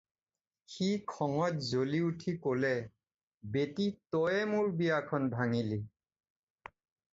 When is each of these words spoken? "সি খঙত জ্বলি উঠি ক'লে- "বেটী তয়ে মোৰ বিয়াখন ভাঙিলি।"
"সি 0.71 0.87
খঙত 1.11 1.55
জ্বলি 1.71 1.99
উঠি 2.09 2.33
ক'লে- 2.45 2.89
"বেটী 3.57 3.87
তয়ে 4.15 4.41
মোৰ 4.55 4.73
বিয়াখন 4.83 5.31
ভাঙিলি।" 5.37 5.81